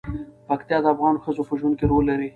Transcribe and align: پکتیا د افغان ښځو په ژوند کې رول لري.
پکتیا 0.47 0.77
د 0.81 0.85
افغان 0.93 1.15
ښځو 1.23 1.43
په 1.49 1.53
ژوند 1.59 1.75
کې 1.79 1.85
رول 1.91 2.03
لري. 2.11 2.27